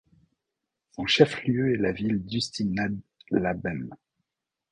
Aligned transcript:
Son 0.93 1.05
chef-lieu 1.05 1.75
est 1.75 1.77
la 1.77 1.91
ville 1.91 2.25
d'Ústí 2.25 2.65
nad 2.65 2.89
Labem. 3.29 3.93